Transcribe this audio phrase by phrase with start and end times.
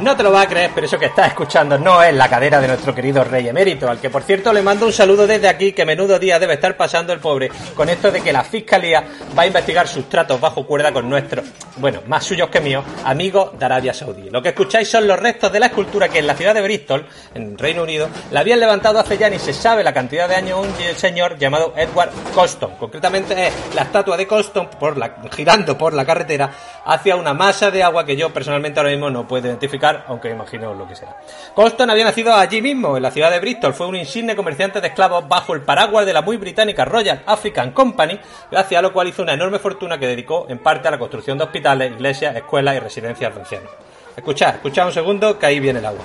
[0.00, 2.60] No te lo vas a creer, pero eso que estás escuchando no es la cadera
[2.60, 5.72] de nuestro querido rey emérito, al que por cierto le mando un saludo desde aquí,
[5.72, 9.04] que menudo día debe estar pasando el pobre, con esto de que la fiscalía
[9.36, 11.44] va a investigar sus tratos bajo cuerda con nuestros,
[11.76, 14.30] bueno, más suyos que míos, amigos de Arabia Saudí.
[14.30, 17.06] Lo que escucháis son los restos de la escultura que en la ciudad de Bristol,
[17.34, 20.66] en Reino Unido, la habían levantado hace ya ni se sabe la cantidad de años
[20.66, 22.76] un señor llamado Edward Colston.
[22.78, 24.96] Concretamente es la estatua de Colston por
[25.32, 26.50] girando por la carretera
[26.86, 30.74] hacia una masa de agua que yo personalmente ahora mismo no puedo identificar, aunque imagino
[30.74, 31.16] lo que será.
[31.54, 33.74] Colston había nacido allí mismo, en la ciudad de Bristol.
[33.74, 37.72] Fue un insigne comerciante de esclavos bajo el paraguas de la muy británica Royal African
[37.72, 38.18] Company,
[38.50, 41.38] gracias a lo cual hizo una enorme fortuna que dedicó en parte a la construcción
[41.38, 43.70] de hospitales, iglesias, escuelas y residencias de ancianos.
[44.16, 46.04] Escuchad, escuchad un segundo que ahí viene el agua.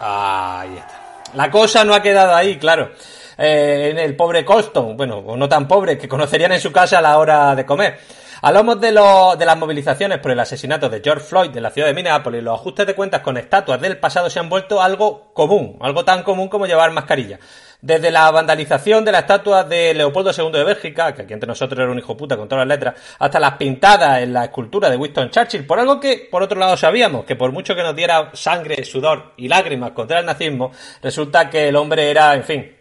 [0.00, 1.00] Ahí está.
[1.34, 2.90] La cosa no ha quedado ahí, claro.
[3.38, 6.98] Eh, en el pobre Colston, bueno, o no tan pobre, que conocerían en su casa
[6.98, 7.98] a la hora de comer.
[8.46, 11.88] Hablamos de, lo, de las movilizaciones por el asesinato de George Floyd en la ciudad
[11.88, 12.44] de Minneapolis.
[12.44, 16.22] Los ajustes de cuentas con estatuas del pasado se han vuelto algo común, algo tan
[16.22, 17.40] común como llevar mascarilla.
[17.80, 21.80] Desde la vandalización de la estatua de Leopoldo II de Bélgica, que aquí entre nosotros
[21.80, 24.96] era un hijo puta con todas las letras, hasta las pintadas en la escultura de
[24.96, 28.30] Winston Churchill, por algo que por otro lado sabíamos, que por mucho que nos diera
[28.34, 30.70] sangre, sudor y lágrimas contra el nazismo,
[31.02, 32.76] resulta que el hombre era, en fin,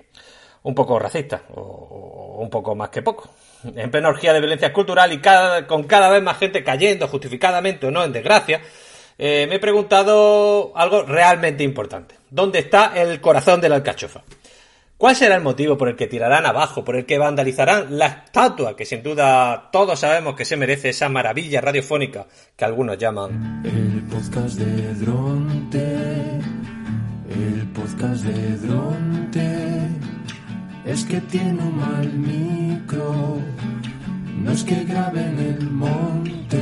[0.61, 3.31] un poco racista, o, un poco más que poco.
[3.75, 5.21] En plena orgía de violencia cultural y
[5.67, 8.61] con cada vez más gente cayendo, justificadamente o no, en desgracia,
[9.17, 12.15] eh, me he preguntado algo realmente importante.
[12.29, 14.23] ¿Dónde está el corazón de la alcachofa?
[14.97, 18.77] ¿Cuál será el motivo por el que tirarán abajo, por el que vandalizarán la estatua
[18.77, 24.03] que sin duda todos sabemos que se merece esa maravilla radiofónica que algunos llaman el
[24.03, 25.97] podcast de Dronte,
[27.29, 29.64] el podcast de Dronte,
[30.85, 33.39] es que tiene un mal micro,
[34.37, 36.57] no es que grabe en el monte.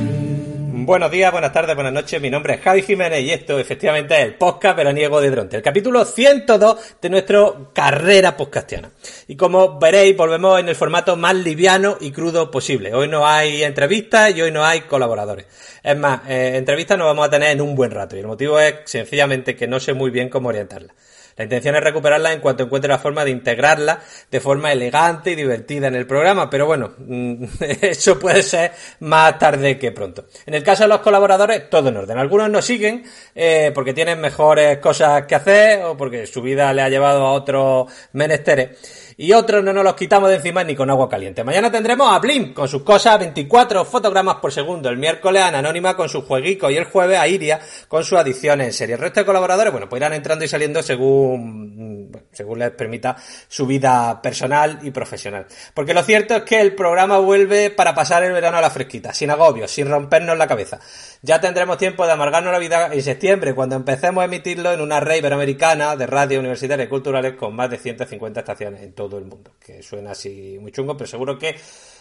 [0.86, 2.20] Buenos días, buenas tardes, buenas noches.
[2.20, 5.62] Mi nombre es Javi Jiménez y esto efectivamente es el podcast veraniego de Dronte, el
[5.62, 8.90] capítulo 102 de nuestra carrera podcastiana.
[9.28, 12.94] Y como veréis, volvemos en el formato más liviano y crudo posible.
[12.94, 15.46] Hoy no hay entrevistas y hoy no hay colaboradores.
[15.82, 18.58] Es más, eh, entrevistas no vamos a tener en un buen rato y el motivo
[18.58, 20.94] es sencillamente que no sé muy bien cómo orientarla.
[21.36, 24.00] La intención es recuperarla en cuanto encuentre la forma de integrarla
[24.30, 29.38] de forma elegante y divertida en el programa, pero bueno, mm, eso puede ser más
[29.38, 30.26] tarde que pronto.
[30.46, 32.18] En el caso de los colaboradores, todo en orden.
[32.18, 36.82] Algunos nos siguen eh, porque tienen mejores cosas que hacer o porque su vida le
[36.82, 40.90] ha llevado a otros menesteres y otros no nos los quitamos de encima ni con
[40.90, 41.44] agua caliente.
[41.44, 45.96] Mañana tendremos a Blim con sus cosas 24 fotogramas por segundo, el miércoles a Anónima
[45.96, 48.94] con su jueguico y el jueves a Iria con su adición en serie.
[48.94, 53.16] El resto de colaboradores, bueno, pues irán entrando y saliendo según, según les permita
[53.48, 55.46] su vida personal y profesional.
[55.72, 59.12] Porque lo cierto es que el programa vuelve para pasar el verano a la fresquita,
[59.12, 60.80] sin agobios, sin rompernos la cabeza.
[61.22, 65.00] Ya tendremos tiempo de amargarnos la vida en septiembre, cuando empecemos a emitirlo en una
[65.00, 69.24] red iberoamericana de radio universitarias y culturales con más de 150 estaciones en todo el
[69.24, 69.52] mundo.
[69.58, 71.56] Que suena así muy chungo, pero seguro que,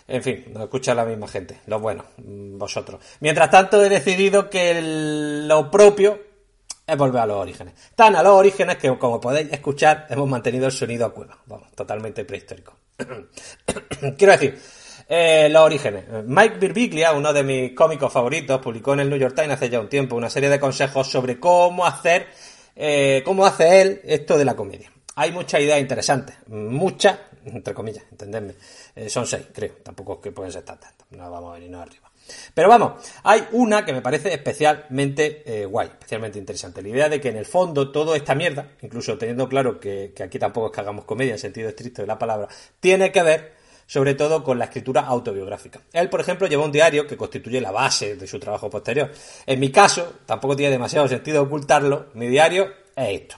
[0.08, 1.62] en fin, nos escucha la misma gente.
[1.68, 3.04] Lo bueno, mm, vosotros.
[3.20, 4.80] Mientras tanto, he decidido que
[5.48, 6.20] lo propio
[6.86, 7.74] es volver a los orígenes.
[7.96, 11.38] Tan a los orígenes que, como podéis escuchar, hemos mantenido el sonido a cueva.
[11.46, 12.76] Vamos, totalmente prehistórico.
[14.18, 14.60] Quiero decir,
[15.08, 16.06] eh, los orígenes.
[16.26, 19.80] Mike Birbiglia, uno de mis cómicos favoritos, publicó en el New York Times hace ya
[19.80, 22.28] un tiempo una serie de consejos sobre cómo hacer,
[22.76, 24.92] eh, cómo hace él esto de la comedia.
[25.16, 28.56] Hay muchas ideas interesantes, muchas, entre comillas, entendedme.
[28.96, 32.10] Eh, son seis, creo, tampoco es que pueden ser tantas, no vamos a venirnos arriba.
[32.54, 36.82] Pero vamos, hay una que me parece especialmente guay, especialmente interesante.
[36.82, 40.24] La idea de que en el fondo toda esta mierda, incluso teniendo claro que, que
[40.24, 42.48] aquí tampoco es que hagamos comedia en sentido estricto de la palabra,
[42.80, 43.54] tiene que ver
[43.86, 45.82] sobre todo con la escritura autobiográfica.
[45.92, 49.12] Él, por ejemplo, lleva un diario que constituye la base de su trabajo posterior.
[49.46, 53.36] En mi caso, tampoco tiene demasiado sentido ocultarlo, mi diario es esto.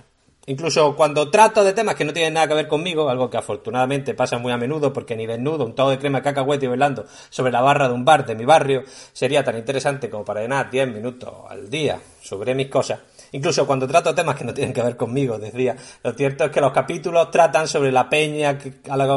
[0.47, 4.13] Incluso cuando trato de temas que no tienen nada que ver conmigo, algo que afortunadamente
[4.13, 7.51] pasa muy a menudo porque ni desnudo, un todo de crema cacahuete y bailando sobre
[7.51, 10.93] la barra de un bar de mi barrio sería tan interesante como para llenar 10
[10.93, 12.99] minutos al día sobre mis cosas.
[13.31, 16.61] Incluso cuando trato temas que no tienen que ver conmigo, decía, lo cierto es que
[16.61, 18.57] los capítulos tratan sobre la peña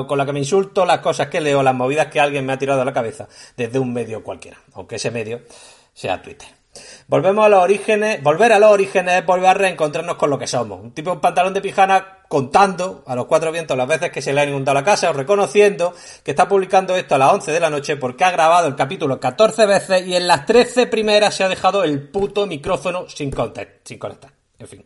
[0.06, 2.58] con la que me insulto, las cosas que leo, las movidas que alguien me ha
[2.58, 5.42] tirado a la cabeza desde un medio cualquiera, aunque ese medio
[5.92, 6.57] sea Twitter.
[7.06, 10.46] Volvemos a los orígenes, volver a los orígenes es volver a reencontrarnos con lo que
[10.46, 10.80] somos.
[10.80, 14.32] Un tipo en pantalón de pijana contando a los cuatro vientos las veces que se
[14.32, 17.60] le ha inundado la casa o reconociendo que está publicando esto a las 11 de
[17.60, 21.44] la noche porque ha grabado el capítulo 14 veces y en las 13 primeras se
[21.44, 23.32] ha dejado el puto micrófono sin,
[23.84, 24.32] sin conectar.
[24.58, 24.84] En fin.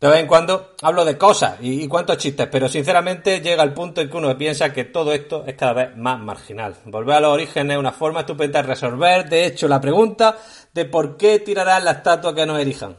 [0.00, 3.72] De vez en cuando hablo de cosas y, y cuántos chistes, pero sinceramente llega el
[3.72, 6.76] punto en que uno piensa que todo esto es cada vez más marginal.
[6.84, 10.36] Volver a los orígenes es una forma estupenda de resolver, de hecho, la pregunta
[10.74, 12.96] de por qué tirarán la estatua que nos erijan.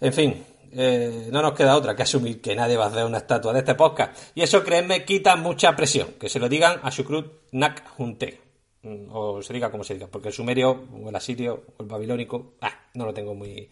[0.00, 3.18] En fin, eh, no nos queda otra que asumir que nadie va a hacer una
[3.18, 4.18] estatua de este podcast.
[4.34, 6.14] Y eso, créanme, quita mucha presión.
[6.18, 8.40] Que se lo digan a Shukrut Nak Junte.
[8.82, 11.88] Mm, O se diga como se diga, porque el sumerio, o el asirio, o el
[11.88, 13.68] babilónico, ah, no lo tengo muy,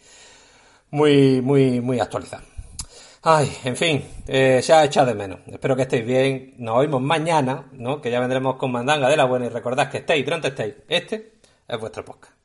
[0.92, 2.44] muy, muy, muy actualizado.
[3.22, 5.40] Ay, en fin, eh, se ha echado de menos.
[5.46, 6.54] Espero que estéis bien.
[6.58, 8.00] Nos oímos mañana, ¿no?
[8.00, 10.74] Que ya vendremos con mandanga de la buena y recordad que estéis, donde estéis.
[10.88, 11.34] Este
[11.68, 12.41] es vuestro podcast.